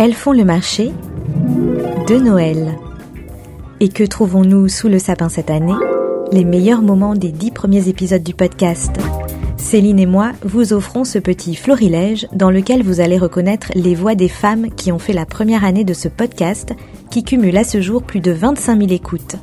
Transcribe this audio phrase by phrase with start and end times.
[0.00, 0.92] Elles font le marché
[2.06, 2.78] de Noël.
[3.80, 5.74] Et que trouvons-nous sous le sapin cette année?
[6.30, 8.92] Les meilleurs moments des dix premiers épisodes du podcast.
[9.56, 14.14] Céline et moi vous offrons ce petit florilège dans lequel vous allez reconnaître les voix
[14.14, 16.74] des femmes qui ont fait la première année de ce podcast
[17.10, 19.34] qui cumule à ce jour plus de 25 000 écoutes.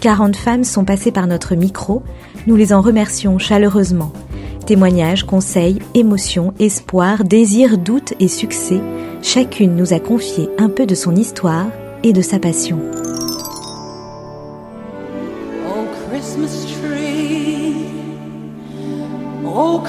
[0.00, 2.02] 40 femmes sont passées par notre micro,
[2.46, 4.14] nous les en remercions chaleureusement.
[4.70, 8.80] Témoignages, conseils, émotions, espoirs, désirs, doutes et succès,
[9.20, 11.66] chacune nous a confié un peu de son histoire
[12.04, 12.78] et de sa passion.
[15.66, 15.86] Oh
[19.44, 19.80] oh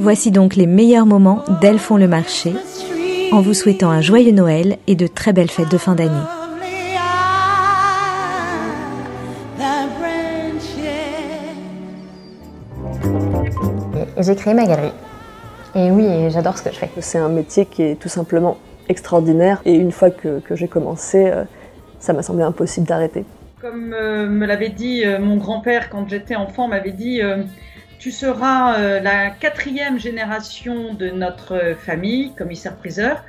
[0.00, 2.54] Voici donc les meilleurs moments d'Elles font le marché,
[3.32, 6.10] en vous souhaitant un joyeux Noël et de très belles fêtes de fin d'année.
[14.22, 14.92] j'ai créé ma galerie.
[15.74, 16.90] Et oui, j'adore ce que je fais.
[17.00, 18.56] C'est un métier qui est tout simplement
[18.88, 21.44] extraordinaire et une fois que, que j'ai commencé, euh,
[22.00, 23.24] ça m'a semblé impossible d'arrêter.
[23.60, 27.42] Comme euh, me l'avait dit euh, mon grand-père quand j'étais enfant, m'avait dit euh,
[28.00, 33.22] tu seras euh, la quatrième génération de notre famille, commissaire-priseur,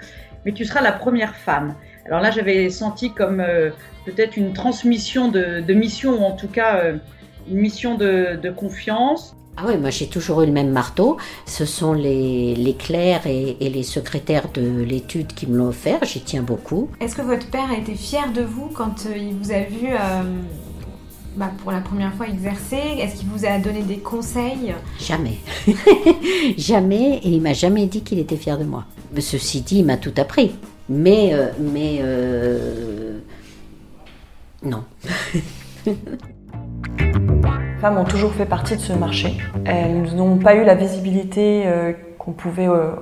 [0.45, 1.75] mais tu seras la première femme.
[2.05, 3.69] Alors là, j'avais senti comme euh,
[4.05, 6.97] peut-être une transmission de, de mission, ou en tout cas euh,
[7.49, 9.35] une mission de, de confiance.
[9.57, 11.17] Ah oui, moi j'ai toujours eu le même marteau.
[11.45, 15.99] Ce sont les, les clercs et, et les secrétaires de l'étude qui me l'ont offert.
[16.03, 16.89] J'y tiens beaucoup.
[17.01, 20.23] Est-ce que votre père a été fier de vous quand il vous a vu euh,
[21.35, 24.73] bah, pour la première fois exercer Est-ce qu'il vous a donné des conseils?
[24.99, 25.37] Jamais.
[26.57, 27.17] jamais.
[27.23, 28.85] Et il m'a jamais dit qu'il était fier de moi.
[29.19, 30.51] Ceci dit, il m'a tout appris.
[30.89, 33.19] Mais, euh, mais, euh,
[34.63, 34.83] non.
[35.85, 35.95] Les
[37.79, 39.37] femmes ont toujours fait partie de ce marché.
[39.65, 42.93] Elles n'ont pas eu la visibilité euh, qu'on pouvait euh, euh,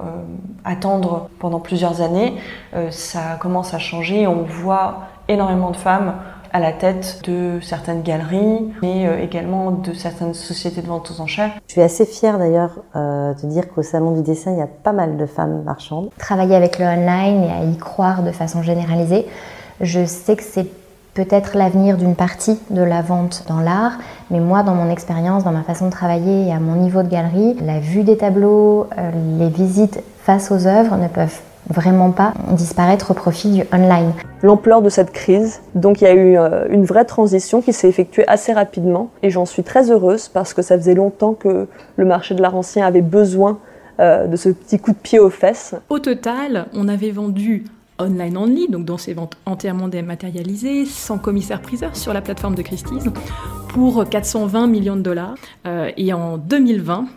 [0.64, 2.36] attendre pendant plusieurs années.
[2.74, 4.28] Euh, ça commence à changer.
[4.28, 6.14] On voit énormément de femmes
[6.52, 11.22] à la tête de certaines galeries, mais euh, également de certaines sociétés de vente aux
[11.22, 11.52] enchères.
[11.68, 14.68] Je suis assez fière d'ailleurs euh, de dire qu'au Salon du dessin, il y a
[14.68, 16.10] pas mal de femmes marchandes.
[16.18, 19.26] Travailler avec le online et à y croire de façon généralisée,
[19.82, 20.68] je sais que c'est
[21.14, 23.94] peut-être l'avenir d'une partie de la vente dans l'art,
[24.32, 27.10] mais moi, dans mon expérience, dans ma façon de travailler et à mon niveau de
[27.10, 32.34] galerie, la vue des tableaux, euh, les visites face aux œuvres ne peuvent vraiment pas
[32.52, 34.14] disparaître au profit du online.
[34.42, 37.88] L'ampleur de cette crise, donc il y a eu euh, une vraie transition qui s'est
[37.88, 42.06] effectuée assez rapidement et j'en suis très heureuse parce que ça faisait longtemps que le
[42.06, 43.60] marché de l'art ancien avait besoin
[44.00, 45.76] euh, de ce petit coup de pied aux fesses.
[45.90, 47.66] Au total, on avait vendu
[48.00, 53.04] online only, donc dans ces ventes entièrement dématérialisées, sans commissaire-priseur sur la plateforme de Christie's,
[53.68, 55.36] pour 420 millions de dollars.
[55.68, 57.08] Euh, et en 2020,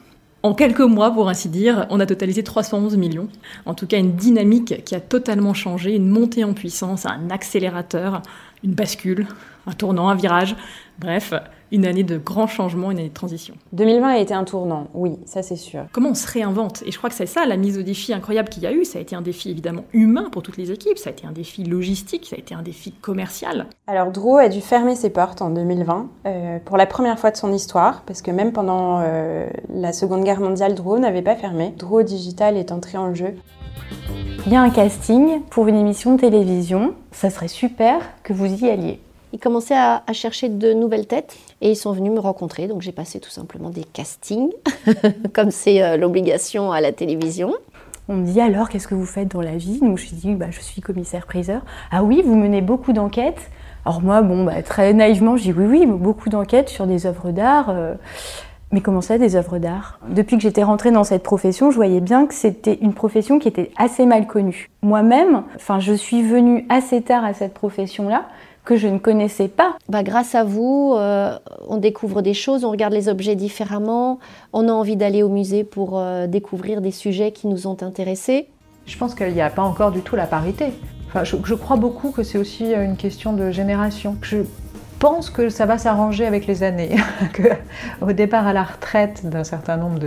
[0.42, 3.28] en quelques mois, pour ainsi dire, on a totalisé 311 millions.
[3.64, 8.22] En tout cas, une dynamique qui a totalement changé, une montée en puissance, un accélérateur,
[8.64, 9.26] une bascule,
[9.66, 10.56] un tournant, un virage.
[10.98, 11.34] Bref,
[11.72, 13.54] une année de grands changements, une année de transition.
[13.72, 15.86] 2020 a été un tournant, oui, ça c'est sûr.
[15.92, 16.82] Comment on se réinvente?
[16.86, 18.84] Et je crois que c'est ça la mise au défi incroyable qu'il y a eu.
[18.84, 21.32] Ça a été un défi évidemment humain pour toutes les équipes, ça a été un
[21.32, 23.66] défi logistique, ça a été un défi commercial.
[23.86, 27.36] Alors Dro a dû fermer ses portes en 2020 euh, pour la première fois de
[27.36, 31.74] son histoire, parce que même pendant euh, la Seconde Guerre mondiale, Dro n'avait pas fermé.
[31.78, 33.34] Dro Digital est entré en jeu.
[34.44, 36.94] Il y a un casting pour une émission de télévision.
[37.12, 38.98] Ça serait super que vous y alliez.
[39.32, 42.66] Ils commençaient à, à, chercher de nouvelles têtes et ils sont venus me rencontrer.
[42.66, 44.50] Donc j'ai passé tout simplement des castings,
[45.32, 47.54] comme c'est euh, l'obligation à la télévision.
[48.08, 49.78] On me dit alors qu'est-ce que vous faites dans la vie?
[49.78, 51.62] Donc je dis bah, je suis commissaire-priseur.
[51.92, 53.48] Ah oui, vous menez beaucoup d'enquêtes?
[53.84, 57.30] Alors moi, bon, bah, très naïvement, je dis oui, oui, beaucoup d'enquêtes sur des œuvres
[57.30, 57.70] d'art.
[57.70, 57.94] Euh,
[58.72, 59.98] mais comment ça, des œuvres d'art?
[60.08, 63.46] Depuis que j'étais rentrée dans cette profession, je voyais bien que c'était une profession qui
[63.46, 64.70] était assez mal connue.
[64.82, 68.24] Moi-même, enfin, je suis venue assez tard à cette profession-là
[68.64, 69.76] que je ne connaissais pas.
[69.88, 71.36] Bah, grâce à vous, euh,
[71.68, 74.18] on découvre des choses, on regarde les objets différemment,
[74.52, 78.48] on a envie d'aller au musée pour euh, découvrir des sujets qui nous ont intéressés.
[78.86, 80.66] Je pense qu'il n'y a pas encore du tout la parité.
[81.08, 84.16] Enfin, je, je crois beaucoup que c'est aussi une question de génération.
[84.22, 84.38] Je
[85.02, 86.94] pense que ça va s'arranger avec les années.
[88.00, 89.98] au départ à la retraite d'un certain nombre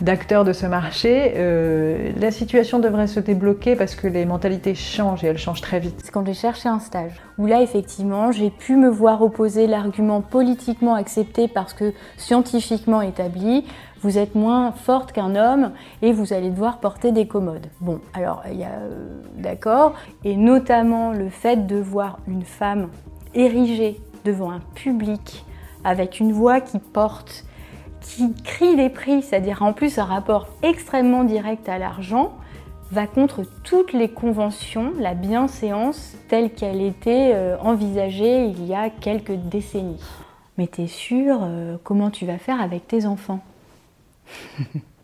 [0.00, 4.76] d'acteurs de, de, ce marché, euh, la situation devrait se débloquer parce que les mentalités
[4.76, 6.00] changent et elles changent très vite.
[6.04, 10.20] C'est quand j'ai cherché un stage où là effectivement j'ai pu me voir opposer l'argument
[10.20, 13.64] politiquement accepté parce que scientifiquement établi
[14.02, 17.66] vous êtes moins forte qu'un homme et vous allez devoir porter des commodes.
[17.80, 22.88] Bon, alors il y a euh, d'accord, et notamment le fait de voir une femme
[23.34, 25.44] érigée devant un public
[25.84, 27.44] avec une voix qui porte,
[28.00, 32.32] qui crie des prix, c'est-à-dire en plus un rapport extrêmement direct à l'argent,
[32.92, 38.90] va contre toutes les conventions, la bienséance telle qu'elle était euh, envisagée il y a
[38.90, 40.00] quelques décennies.
[40.58, 43.40] Mais t'es sûr euh, comment tu vas faire avec tes enfants?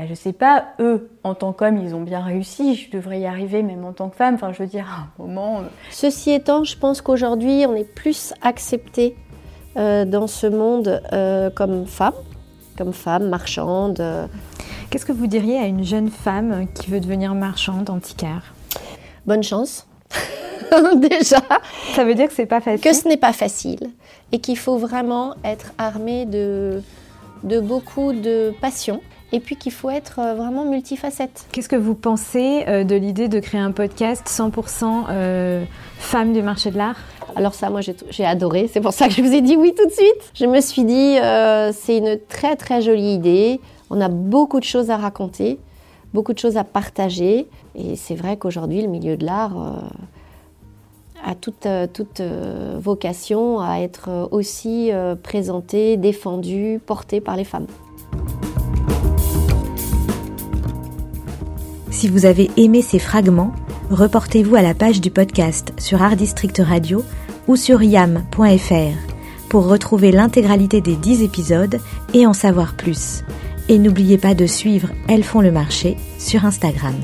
[0.00, 3.26] bah, Je sais pas, eux, en tant qu'hommes, ils ont bien réussi, je devrais y
[3.26, 5.60] arriver même en tant que femme, enfin je veux dire, à un moment...
[5.60, 5.62] Euh.
[5.90, 9.16] Ceci étant, je pense qu'aujourd'hui, on est plus accepté
[9.76, 11.00] dans ce monde
[11.54, 12.12] comme femme,
[12.76, 14.02] comme femme marchande.
[14.90, 18.52] Qu'est-ce que vous diriez à une jeune femme qui veut devenir marchande antiquaire?
[19.24, 19.86] Bonne chance.
[20.96, 21.38] Déjà.
[21.94, 22.80] Ça veut dire que c'est pas facile.
[22.80, 23.90] Que ce n'est pas facile
[24.32, 26.82] et qu'il faut vraiment être armé de,
[27.44, 29.00] de beaucoup de passion
[29.32, 31.46] et puis qu'il faut être euh, vraiment multifacette.
[31.52, 35.64] Qu'est-ce que vous pensez euh, de l'idée de créer un podcast 100% euh,
[35.98, 36.96] femmes du marché de l'art?
[37.36, 39.86] Alors ça, moi j'ai adoré, c'est pour ça que je vous ai dit oui tout
[39.86, 40.32] de suite.
[40.34, 41.16] Je me suis dit,
[41.78, 43.60] c'est une très très jolie idée.
[43.88, 45.58] On a beaucoup de choses à raconter,
[46.14, 47.48] beaucoup de choses à partager.
[47.74, 51.86] Et c'est vrai qu'aujourd'hui, le milieu de l'art euh, a toute, euh,
[52.20, 54.90] euh, vocation à être aussi
[55.22, 57.66] présenté, défendu, porté par les femmes.
[61.90, 63.52] Si vous avez aimé ces fragments,
[63.90, 67.04] reportez-vous à la page du podcast sur Art District Radio
[67.48, 69.10] ou sur yam.fr
[69.48, 71.80] pour retrouver l'intégralité des 10 épisodes
[72.14, 73.24] et en savoir plus.
[73.68, 76.94] Et n'oubliez pas de suivre Elles font le marché sur Instagram.